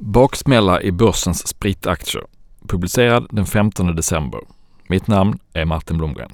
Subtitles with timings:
[0.00, 2.24] Baksmälla i börsens spritaktier.
[2.68, 4.40] Publicerad den 15 december.
[4.88, 6.32] Mitt namn är Martin Blomgren.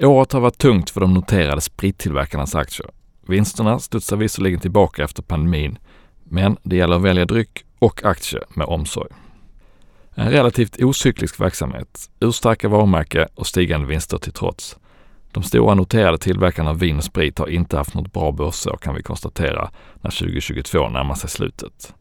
[0.00, 2.90] Året har varit tungt för de noterade sprittillverkarnas aktier.
[3.26, 5.78] Vinsterna studsar visserligen tillbaka efter pandemin,
[6.24, 9.10] men det gäller att välja dryck och aktie med omsorg.
[10.14, 14.76] En relativt ocyklisk verksamhet, urstarka varumärke och stigande vinster till trots.
[15.32, 18.94] De stora noterade tillverkarna av vin och sprit har inte haft något bra börsår kan
[18.94, 19.70] vi konstatera
[20.00, 21.94] när 2022 närmar sig slutet.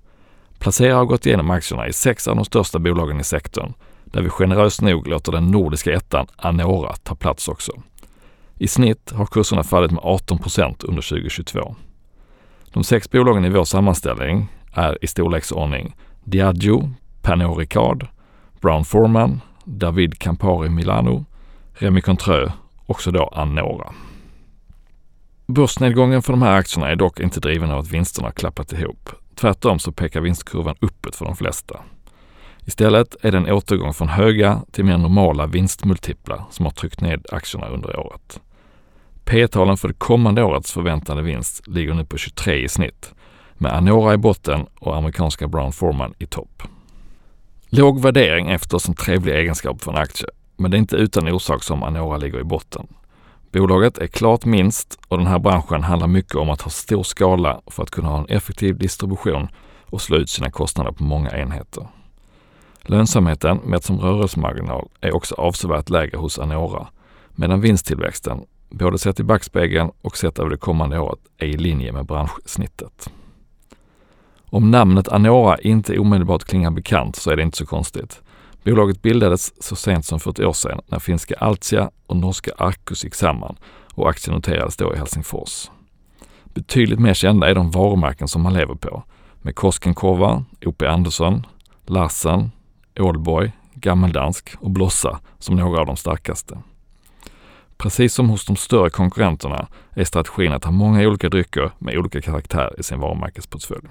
[0.62, 3.74] Placera har gått igenom aktierna i sex av de största bolagen i sektorn,
[4.06, 7.72] där vi generöst nog låter den nordiska ettan Anora ta plats också.
[8.58, 11.76] I snitt har kurserna fallit med 18 procent under 2022.
[12.74, 16.90] De sex bolagen i vår sammanställning är i storleksordning Diageo,
[17.22, 18.08] Pernod Ricard,
[18.60, 21.26] Brown Forman, David Campari Milano,
[21.74, 22.52] Remy Contreux,
[22.86, 23.94] också då Anora.
[25.48, 29.10] Börsnedgången för de här aktierna är dock inte driven av att vinsterna klappat ihop.
[29.42, 31.80] Tvärtom så pekar vinstkurvan uppåt för de flesta.
[32.66, 37.26] Istället är det en återgång från höga till mer normala vinstmultiplar som har tryckt ned
[37.32, 38.42] aktierna under året.
[39.26, 43.14] P-talen för det kommande årets förväntade vinst ligger nu på 23 i snitt,
[43.54, 46.64] med Anora i botten och amerikanska Brown Forman i topp.
[47.70, 51.28] Låg värdering är förstås en trevlig egenskap för en aktie, men det är inte utan
[51.28, 52.88] orsak som Anora ligger i botten.
[53.52, 57.62] Bolaget är klart minst och den här branschen handlar mycket om att ha stor skala
[57.68, 59.48] för att kunna ha en effektiv distribution
[59.86, 61.88] och slå ut sina kostnader på många enheter.
[62.82, 66.88] Lönsamheten mätt som rörelsemarginal är också avsevärt lägre hos Anora,
[67.32, 71.92] medan vinsttillväxten, både sett i backspegeln och sett över det kommande året, är i linje
[71.92, 73.10] med branschsnittet.
[74.46, 78.22] Om namnet Anora inte omedelbart klingar bekant så är det inte så konstigt.
[78.64, 83.04] Bolaget bildades så sent som för ett år sedan när finska Altia och norska Arcus
[83.04, 83.56] gick samman
[83.94, 85.70] och aktien noterades då i Helsingfors.
[86.54, 89.04] Betydligt mer kända är de varumärken som man lever på,
[89.42, 90.88] med Koskenkorva, O.P.
[90.88, 91.46] Andersson,
[91.86, 92.52] Larsen,
[93.00, 96.58] Ålborg, Gammeldansk och Blossa som några av de starkaste.
[97.78, 102.22] Precis som hos de större konkurrenterna är strategin att ha många olika drycker med olika
[102.22, 103.88] karaktär i sin varumärkesportfölj.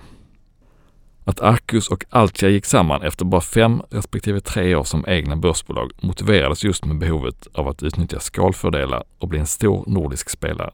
[1.30, 5.92] Att Arcus och Altia gick samman efter bara fem respektive tre år som egna börsbolag
[6.00, 10.70] motiverades just med behovet av att utnyttja skalfördelar och bli en stor nordisk spelare.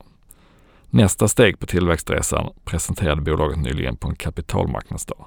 [0.91, 5.27] Nästa steg på tillväxtresan presenterade bolaget nyligen på en kapitalmarknadsdag.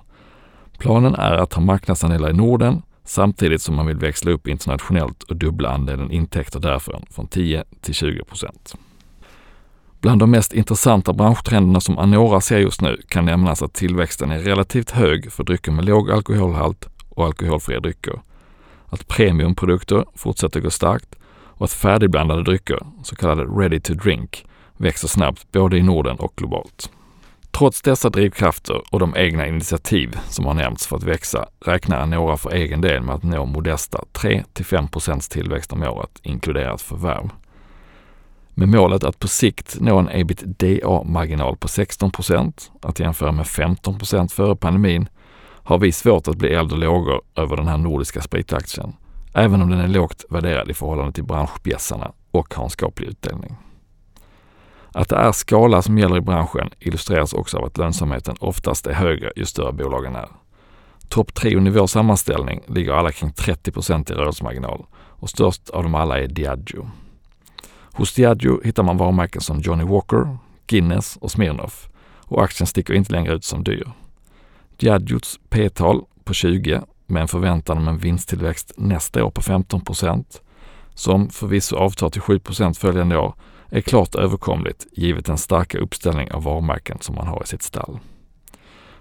[0.77, 5.35] Planen är att ha marknadsandelar i Norden samtidigt som man vill växla upp internationellt och
[5.35, 8.75] dubbla andelen intäkter därifrån från 10 till 20 procent.
[10.01, 14.39] Bland de mest intressanta branschtrenderna som Anora ser just nu kan nämnas att tillväxten är
[14.39, 18.21] relativt hög för drycker med låg alkoholhalt och alkoholfria drycker.
[18.85, 24.45] Att premiumprodukter fortsätter gå starkt och att färdigblandade drycker, så kallade ready to drink,
[24.77, 26.91] växer snabbt både i Norden och globalt.
[27.51, 32.37] Trots dessa drivkrafter och de egna initiativ som har nämnts för att växa räknar Anora
[32.37, 37.29] för egen del med att nå modesta 3-5 tillväxt om året, inkluderat förvärv
[38.59, 44.55] med målet att på sikt nå en ebitda-marginal på 16% att jämföra med 15% före
[44.55, 45.09] pandemin,
[45.63, 48.93] har vi svårt att bli eld och lågor över den här nordiska spritaktien,
[49.33, 53.55] även om den är lågt värderad i förhållande till branschbjässarna och har en skaplig utdelning.
[54.93, 58.93] Att det är skala som gäller i branschen illustreras också av att lönsamheten oftast är
[58.93, 60.29] högre ju större bolagen är.
[61.07, 65.95] Topp tre i vår sammanställning ligger alla kring 30% i rörelsemarginal och störst av dem
[65.95, 66.89] alla är Diageo.
[67.99, 70.37] Hos Diageo hittar man varumärken som Johnny Walker,
[70.67, 73.91] Guinness och Smirnoff och aktien sticker inte längre ut som dyr.
[74.77, 80.41] Diageos P-tal på 20 med en förväntan om en vinsttillväxt nästa år på 15 procent,
[80.93, 83.33] som förvisso avtar till 7 procent följande år,
[83.69, 87.99] är klart överkomligt givet den starka uppställning av varumärken som man har i sitt stall.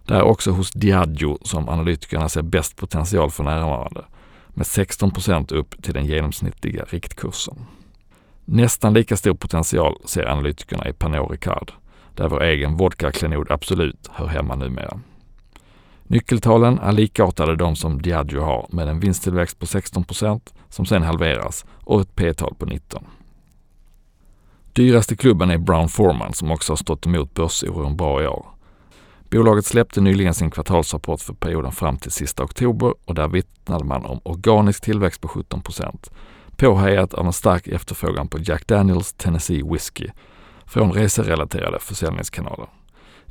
[0.07, 4.05] Det är också hos Diageo som analytikerna ser bäst potential för närvarande,
[4.49, 7.67] med 16 procent upp till den genomsnittliga riktkursen.
[8.51, 11.73] Nästan lika stor potential ser analytikerna i Pernod Ricard,
[12.15, 15.01] där vår egen vodkaklenod Absolut hör hemma numera.
[16.03, 21.65] Nyckeltalen är likartade de som Diageo har med en vinsttillväxt på 16% som sen halveras
[21.85, 23.05] och ett P-tal på 19.
[24.73, 28.47] Dyrast i klubben är Brown Forman som också har stått emot börsoron bra i år.
[29.31, 34.05] Bolaget släppte nyligen sin kvartalsrapport för perioden fram till sista oktober och där vittnade man
[34.05, 35.63] om organisk tillväxt på 17
[36.59, 40.09] påhejat av en stark efterfrågan på Jack Daniels Tennessee Whiskey
[40.67, 42.67] från reserelaterade försäljningskanaler.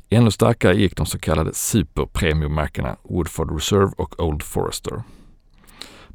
[0.08, 5.02] Ännu starkare gick de så kallade superpremiummärkena Woodford Reserve och Old Forester.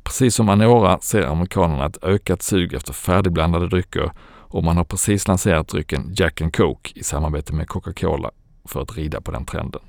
[0.03, 5.27] Precis som Anora ser amerikanerna ett ökat sug efter färdigblandade drycker och man har precis
[5.27, 8.31] lanserat drycken Jack and Coke i samarbete med Coca-Cola
[8.65, 9.81] för att rida på den trenden.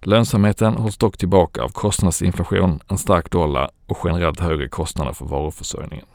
[0.00, 6.06] Lönsamheten hålls dock tillbaka av kostnadsinflation, en stark dollar och generellt högre kostnader för varuförsörjningen.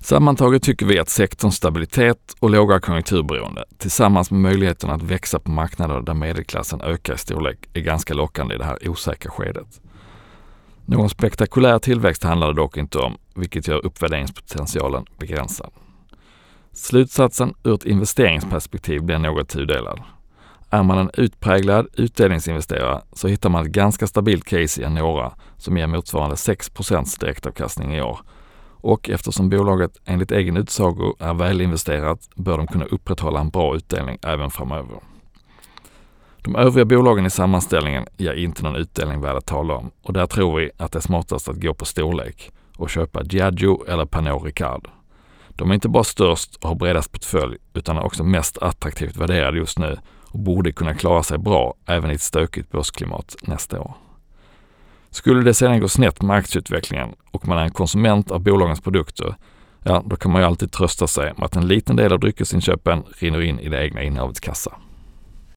[0.00, 5.50] Sammantaget tycker vi att sektorns stabilitet och låga konjunkturberoende tillsammans med möjligheten att växa på
[5.50, 9.80] marknader där medelklassen ökar i storlek är ganska lockande i det här osäkra skedet.
[10.86, 15.70] Någon spektakulär tillväxt handlar det dock inte om, vilket gör uppvärderingspotentialen begränsad.
[16.72, 20.00] Slutsatsen ur ett investeringsperspektiv blir något tudelad.
[20.70, 25.76] Är man en utpräglad utdelningsinvesterare så hittar man ett ganska stabilt case i Anora som
[25.76, 28.20] ger motsvarande 6% direktavkastning i år.
[28.80, 34.18] Och eftersom bolaget enligt egen utsago är välinvesterat bör de kunna upprätthålla en bra utdelning
[34.22, 34.98] även framöver.
[36.42, 40.26] De övriga bolagen i sammanställningen ger inte någon utdelning värd att tala om och där
[40.26, 44.44] tror vi att det är smartast att gå på storlek och köpa Diageo eller Pernod
[44.44, 44.88] Ricard.
[45.48, 49.58] De är inte bara störst och har bredast portfölj utan är också mest attraktivt värderade
[49.58, 53.94] just nu och borde kunna klara sig bra även i ett stökigt börsklimat nästa år.
[55.18, 59.36] Skulle det sedan gå snett med aktieutvecklingen och man är en konsument av bolagens produkter,
[59.82, 63.02] ja, då kan man ju alltid trösta sig med att en liten del av dryckesinköpen
[63.18, 64.72] rinner in i det egna innehavets kassa.